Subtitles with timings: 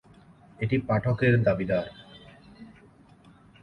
[0.59, 1.85] এটি পাঠকের দাবিদার।